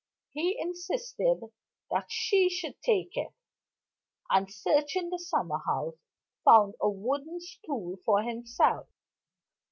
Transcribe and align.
He 0.31 0.59
insisted 0.59 1.51
that 1.91 2.07
she 2.09 2.49
should 2.49 2.81
take 2.81 3.15
it; 3.15 3.31
and, 4.31 4.51
searching 4.51 5.11
the 5.11 5.19
summer 5.19 5.59
house, 5.63 5.93
found 6.43 6.73
a 6.81 6.89
wooden 6.89 7.39
stool 7.39 7.97
for 8.03 8.23
himself. 8.23 8.87